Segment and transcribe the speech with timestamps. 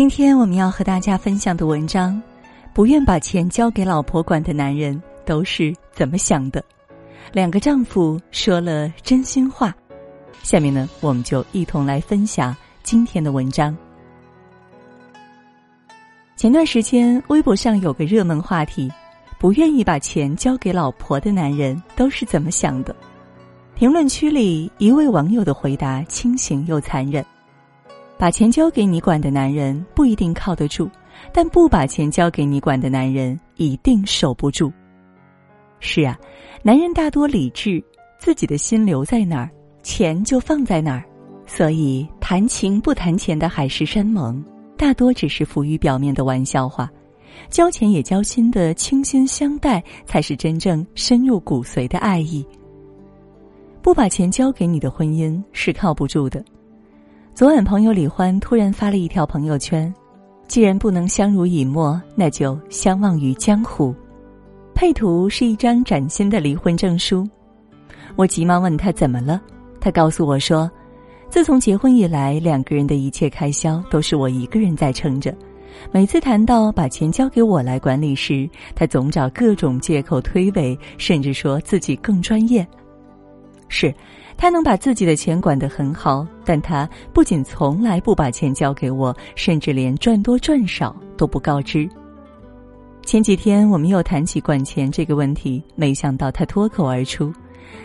[0.00, 2.18] 今天我们要和大家分享的文章，
[2.72, 6.64] 不愿把钱交给老婆管的男人都是怎么想的？
[7.34, 9.76] 两个丈夫说了真心话。
[10.42, 13.76] 下面呢，我们就一同来分享今天的文章。
[16.34, 18.90] 前段时间，微博上有个热门话题：
[19.38, 22.96] 不愿意把钱交给老婆的男人都是怎么想的？
[23.74, 27.22] 评论区里，一位网友的回答清醒又残忍。
[28.20, 30.90] 把钱交给你管的男人不一定靠得住，
[31.32, 34.70] 但不把钱交给你管的男人一定守不住。
[35.78, 36.18] 是啊，
[36.62, 37.82] 男人大多理智，
[38.18, 39.50] 自己的心留在哪儿，
[39.82, 41.04] 钱就放在哪儿。
[41.46, 44.44] 所以谈情不谈钱的海誓山盟，
[44.76, 46.90] 大多只是浮于表面的玩笑话。
[47.48, 52.46] 交钱也交心的倾心相待，才是真正深入骨髓的爱意。
[53.80, 56.44] 不把钱交给你的婚姻是靠不住的。
[57.32, 59.92] 昨晚，朋友李欢突然发了一条朋友圈
[60.46, 63.94] ：“既然不能相濡以沫，那就相忘于江湖。”
[64.74, 67.26] 配图是一张崭新的离婚证书。
[68.14, 69.40] 我急忙问他怎么了，
[69.80, 70.70] 他告诉我说
[71.30, 75.34] ：“自从结婚以来，两个人的一切开销都是我一个人在撑着。
[75.92, 82.66] 每次谈到把钱交给我来管理时，他总找各种借口推诿，甚至说自己更专业。”
[83.68, 83.94] 是。
[84.40, 91.86] 他能把自己的钱管得很好，但他不仅从来不把钱交给我，甚至连赚多赚少都不告知。
[93.04, 97.30] 前几天我们又谈起管钱这个问题，没想到他脱口而出：“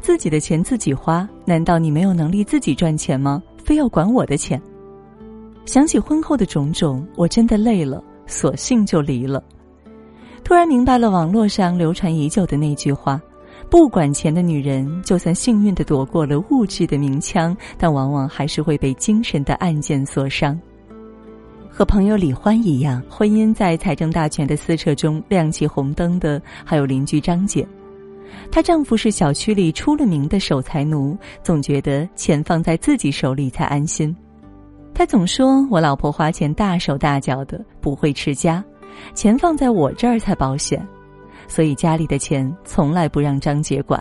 [0.00, 3.42] 自己的钱自己花，难道你没有能力自己赚钱吗？
[3.62, 4.58] 非要管我的钱？”
[5.66, 9.44] 想起婚后的种种，我真的累了，索性就离了。
[10.42, 13.20] 突然明白了网络上流传已久的那句话。
[13.70, 20.58] 不管钱的女人，就算幸运的躲过了物质的明枪，但往往还是会被精神的暗箭所伤。
[21.68, 27.66] 和朋友李欢一样，婚姻在财政大权的撕扯中亮起红灯的，还有邻居张姐。
[28.50, 34.14] 她丈夫是小区里出了名的守财奴，总觉得钱放在自己手里才安心。
[34.94, 38.64] 他总说我老婆花钱大手大脚的，不会持家，
[39.14, 40.84] 钱放在我这儿才保险。
[41.48, 44.00] 所以家里的钱从来不让张姐管，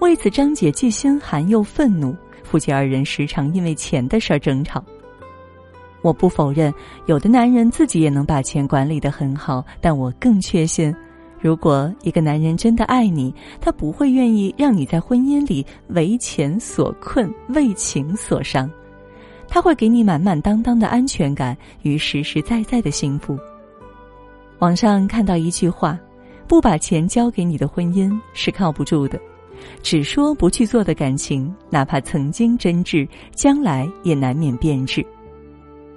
[0.00, 4.84] 为此张姐既心寒又愤怒，夫妻二人时常因为钱的事儿争吵。
[6.02, 6.74] 我不否认，
[7.06, 10.94] 有的男人自己也能把钱管理得很好，但我更确信，
[11.38, 18.68] 如果一个男人真的爱你，他不会愿意让你在婚姻里为钱所困、为情所伤，
[19.46, 23.38] 他会给你满满当当的安全感与实实在在的幸福。
[24.58, 25.98] 网上看到一句话。
[26.50, 29.20] 不把钱交给你的婚姻是靠不住的，
[29.84, 35.06] 只说不去做的感情，哪怕曾经真挚，将来也难免变质。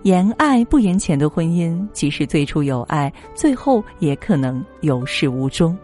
[0.03, 5.75] 言爱不言钱的婚姻，即使最初有爱，最后也可能有始无终。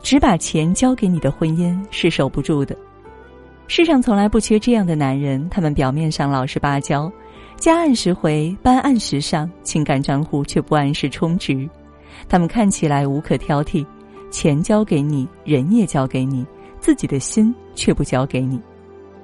[0.00, 2.76] 只把钱交给你的婚姻是守不住的。
[3.66, 7.12] 世上从来不缺这样的男人，他们表面上老实巴交，
[7.56, 11.68] 家按时回，班按时上，情感账户却不按时充值。
[12.28, 13.86] 他们看起来无可挑剔，
[14.30, 16.46] 钱交给你，人也交给你，
[16.80, 18.60] 自己的心却不交给你。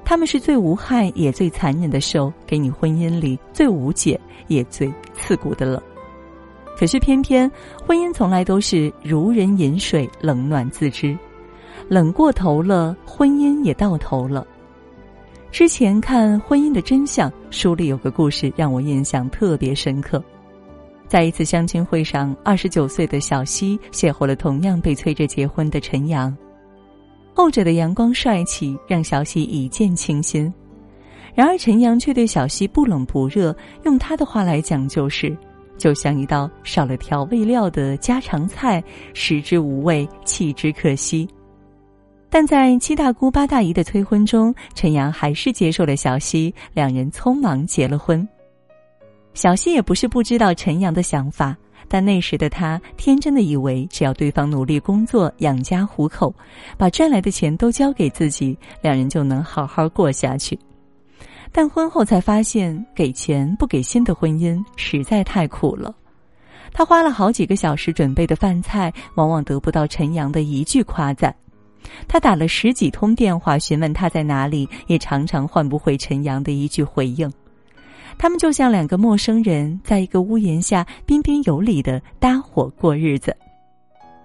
[0.05, 5.81] 他们是最无害也最残忍的兽，给你婚姻里最无解也最刺骨的冷。
[6.77, 7.51] 可是偏偏
[7.87, 11.17] 婚姻从来都是如人饮水，冷暖自知。
[11.89, 14.47] 冷过头了，婚姻也到头了。
[15.51, 20.23] 之前看《婚姻的真相》书里有个故事，让我印象特别深刻。
[21.13, 26.35] 在一次相亲会上，二十九岁的小西邂逅了同样被催着结婚的陈阳。
[27.35, 30.51] 后者的阳光帅气让小西一见倾心，
[31.35, 35.37] 然而陈阳却对小西不冷不热，用他的话来讲就是，
[35.77, 41.29] 就像一道少了调味料的家常菜，食之无味，弃之可惜。
[42.31, 48.27] 但在七大姑八大姨的催婚中，陈阳还是接受了小西，两人匆忙结了婚。
[49.35, 51.57] 小西也不是不知道陈阳的想法，
[51.89, 56.35] 但那时的他天真的以为，只要对方努力工作养家糊口，
[56.77, 60.59] 把赚来的钱都交给自己，两人就能好好过下去。
[61.51, 65.95] 但婚后才发现，给钱不给心的婚姻实在太苦了。
[66.73, 71.31] 他花了好几个小时准备的饭菜，往往得不到陈阳的一句夸赞；
[72.09, 77.31] 他打了十几通电话询问他在哪里，也常常换不回陈阳的一句回应。
[78.19, 83.37] 他们就像两个陌生人，在一个屋檐下彬彬有礼的搭伙过日子，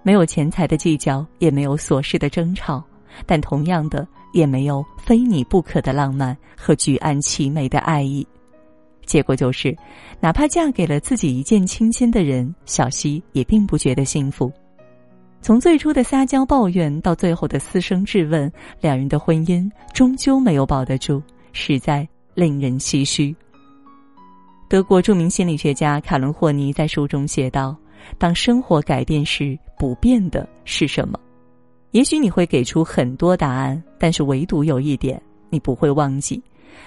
[0.03, 2.83] 没有钱财的计较，也没有琐事的争吵，
[3.25, 8.25] 但同样的，也没有非你不可的浪漫和举案齐眉的爱意。
[9.05, 9.75] 结果就是，
[10.19, 14.51] 哪怕嫁给了自己一见倾心的人，小西也并不觉得幸福。
[15.41, 18.51] 从最初的撒娇抱怨到最后的私生质问，
[18.81, 21.21] 两人的婚姻终究没有保得住，
[21.53, 23.33] 实在令人唏嘘。
[24.69, 27.73] 德国著名心理学家卡伦霍尼在书中写道
[28.19, 31.17] ：“当生活改变时，不变的是什么？
[31.91, 36.43] 也许你会给出很多答案，但是唯独有一点你不会忘记，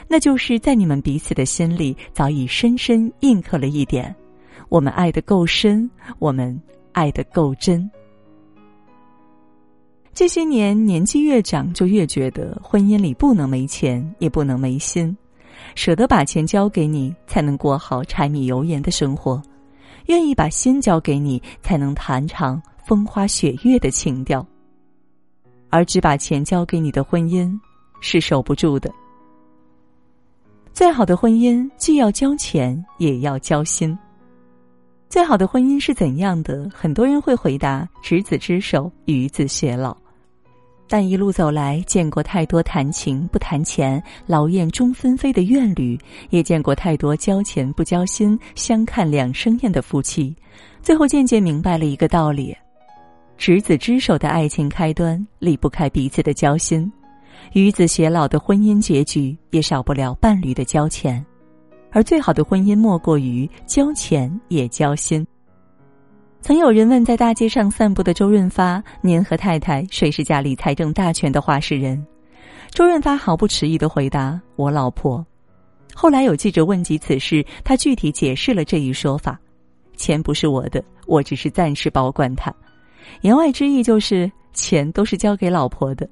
[0.06, 4.14] 那就是在你们彼此的心里早已深深印刻了一点：
[4.68, 6.60] 我们爱得够深，我们
[6.92, 7.90] 爱得够真。”
[10.12, 15.16] 这些年，年纪越长，就越觉得婚姻里不能没钱，也不能没心。
[15.74, 19.40] 舍得把钱交给你，才能过好柴米油盐的生活；
[20.06, 24.46] 愿意把心交给你，才能谈场风花雪月的情调。
[25.68, 27.52] 而只把钱交给你的婚姻，
[28.00, 28.92] 是守不住的。
[30.72, 33.96] 最好的婚姻，既要交钱，也要交心。
[35.08, 36.68] 最好的婚姻是怎样的？
[36.72, 39.96] 很多人会回答：执子之手，与子偕老。
[40.92, 45.96] 但一路走来，见过太多谈情不谈钱、劳燕终分飞的怨侣，
[46.30, 50.34] 也见过太多交钱不交心、相看两生厌的夫妻。
[50.82, 52.52] 最后渐渐明白了一个道理：
[53.38, 56.90] 执子之手的爱情开端离不开彼此的交心；
[57.52, 61.24] 与子偕老的婚姻结局也少不了伴侣的交钱。
[61.92, 65.24] 而最好的婚姻，莫过于交钱也交心。
[66.42, 72.04] 曾有人问，在大街上散步的周润发：“您和太太谁是家里财政大权的话事人？”
[72.72, 75.24] 周润发毫不迟疑的回答：“我老婆。”
[75.94, 79.38] 后来有记者问及此事，他具体解释了这一说法
[79.96, 82.52] ：“钱不是我的，我只是暂时保管它。”
[83.20, 86.08] 言外之意就是钱都是交给老婆的。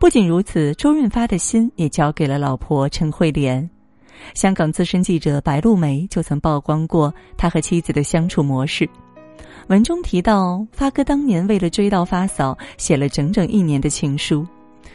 [0.00, 3.68] 不仅如此，周润发的心也交给了老婆陈慧莲。
[4.34, 8.88] 香港资深记者白露梅就曾曝光过他和妻子的相处模式，
[9.68, 14.46] 文中提到发哥当年为了追到发嫂，写了整整一年的情书。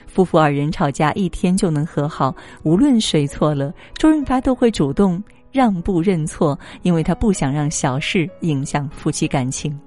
[0.06, 9.78] 夫妇二人吵架一天就能和好，无论谁错了，周润发都会主动让步认错，因为他不想让小事影响夫妻感情。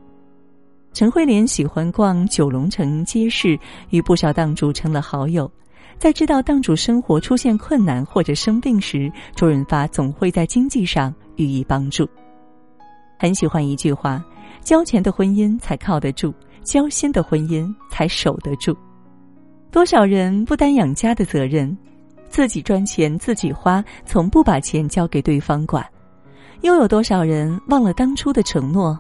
[0.93, 3.59] 陈慧莲喜欢逛九龙城街市，
[3.91, 5.51] 与不少档主成了好友。
[5.99, 12.09] 在知道档主生活出现困难或者生病时，周润发总会在经济上予以帮助。
[13.19, 14.23] 很喜欢一句话
[14.63, 16.33] ：“交钱的婚姻才靠得住，
[16.63, 18.77] 交心的婚姻才守得住。”
[19.71, 21.77] 多少人不担养家的责任，
[22.29, 25.83] 自己赚钱自己花，从不把钱交给对方管；
[26.61, 28.99] 又有多少人忘了当初的承诺，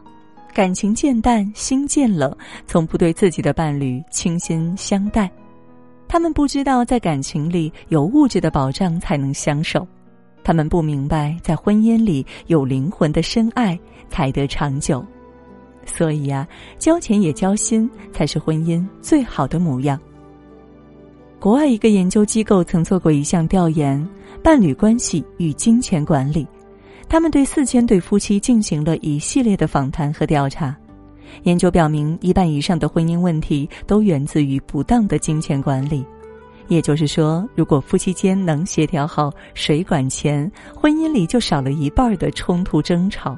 [0.55, 2.35] 感情渐淡心渐冷，
[2.67, 5.31] 从不对自己的伴侣倾心相待。
[6.09, 9.81] 他们不知道，在感情里有物质的保障才能相守；
[10.43, 13.79] 他们不明白，在婚姻里有灵魂的深爱
[14.09, 15.05] 才得长久。
[15.84, 16.46] 所以啊，
[16.79, 19.99] 交钱也交心，才是婚姻最好的模样。
[21.38, 24.06] 国外一个研究机构曾做过一项调研：
[24.43, 26.46] 伴侣关系与金钱管理。
[27.08, 30.75] 他们对四千对夫妻进行了一系列的访谈和调查。
[31.43, 36.05] 研究表明，一半以上的婚姻问题都源自于不当的金钱管理。
[36.69, 43.37] 也就是说，如果夫妻间能协调好谁管钱，婚姻里就少了一半的冲突争吵。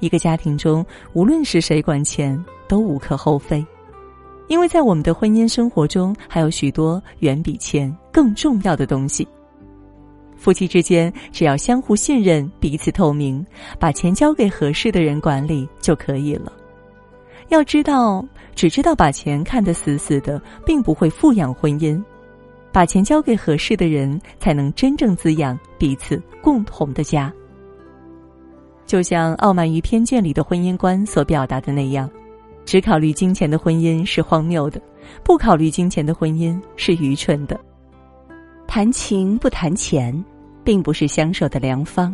[0.00, 3.64] 一个家庭中，无论是谁管钱，都无可厚非。
[4.48, 9.26] 因为在我们的婚姻生活中，还有许多远比钱更重要的东西。
[10.36, 13.44] 夫妻之间只要相互信任、彼此透明，
[13.78, 16.52] 把钱交给合适的人管理就可以了。
[17.48, 18.22] 要知道，
[18.54, 22.02] 只知道把钱看得死死的，并不会富养婚姻。
[22.70, 27.32] 把钱交给合适的人，才能真正滋养彼此共同的家。
[28.86, 32.08] 就像《傲慢与偏见》里的婚姻观所表达的那样，
[32.64, 34.80] 只考虑金钱的婚姻是荒谬的，
[35.22, 37.58] 不考虑金钱的婚姻是愚蠢的。
[38.66, 40.24] 谈情不谈钱，
[40.62, 42.12] 并不是相守的良方；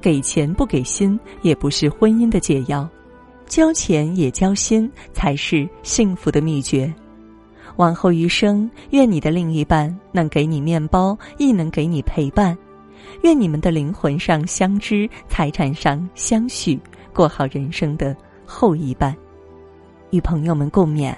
[0.00, 2.88] 给钱不给心，也不是婚姻的解药。
[3.46, 6.92] 交钱也交心，才是幸福的秘诀。
[7.76, 12.56] 往后余生，愿你的另一半能给你面包，亦能给你陪伴。
[13.22, 16.78] 愿你们的灵魂上相知，财产上相许，
[17.12, 19.16] 过好人生的后一半。
[20.10, 21.14] 与朋友们共勉。